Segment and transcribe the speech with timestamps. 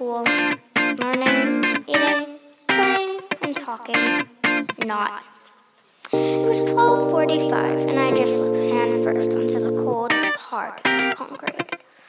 [0.00, 0.24] school,
[0.96, 2.38] learning, eating,
[2.68, 4.26] playing, and talking.
[4.78, 5.22] Not.
[6.10, 10.10] It was 12:45, and I just slipped hand first onto the cold,
[10.48, 10.82] hard
[11.18, 11.68] concrete.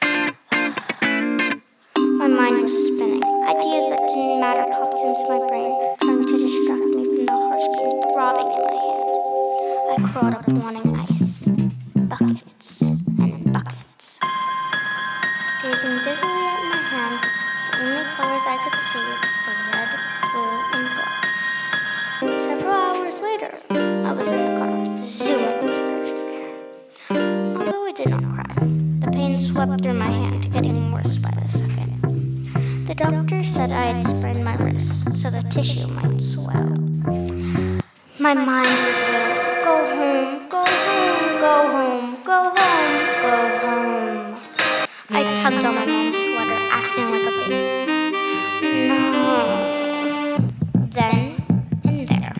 [2.22, 3.24] My mind was spinning.
[3.52, 7.68] Ideas that didn't matter popped into my brain, trying to distract me from the harsh
[7.76, 9.12] pain throbbing in my hand.
[9.92, 11.44] I crawled up wanting ice,
[12.08, 14.18] buckets and buckets,
[15.60, 18.98] gazing dizzily at my hand only colors I could see
[19.46, 19.90] were red,
[20.32, 21.22] blue, and black.
[22.44, 27.56] Several hours later, I was in the car, zooming to urgent care.
[27.56, 28.54] Although I did not cry,
[29.00, 32.86] the pain swept through my hand, getting worse by the second.
[32.86, 36.76] The doctor said I had sprained my wrist, so the tissue might swell.
[38.18, 39.32] My mind was will.
[39.64, 44.40] Go home, go home, go home, go home, go home.
[45.10, 47.31] I tugged on my mom's sweater, acting like a.
[47.48, 48.98] No.
[50.90, 51.42] Then
[51.84, 52.36] and there,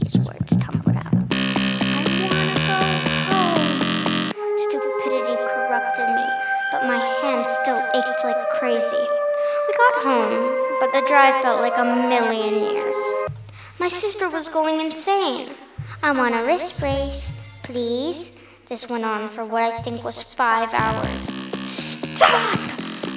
[0.00, 1.12] these words tumbled out.
[1.92, 2.80] I wanna go
[3.28, 3.80] home.
[4.58, 6.26] Stupidity corrupted me,
[6.72, 9.04] but my hand still ached like crazy.
[9.68, 10.34] We got home,
[10.80, 12.96] but the drive felt like a million years.
[13.78, 15.54] My sister was going insane.
[16.02, 17.30] I want a wrist brace,
[17.62, 18.40] please.
[18.66, 21.28] This went on for what I think was five hours.
[21.66, 22.58] Stop!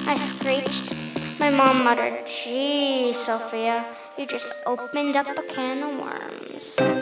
[0.06, 1.03] I screeched.
[1.44, 3.84] My mom muttered, Gee, Sophia,
[4.16, 6.93] you just opened up a can of worms.